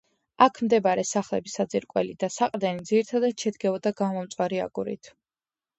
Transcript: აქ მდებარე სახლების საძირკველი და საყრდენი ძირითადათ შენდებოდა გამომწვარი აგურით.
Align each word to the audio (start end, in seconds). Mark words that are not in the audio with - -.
აქ 0.43 0.55
მდებარე 0.67 1.03
სახლების 1.09 1.57
საძირკველი 1.59 2.15
და 2.25 2.31
საყრდენი 2.39 2.89
ძირითადათ 2.93 3.45
შენდებოდა 3.47 3.95
გამომწვარი 4.05 4.65
აგურით. 4.69 5.15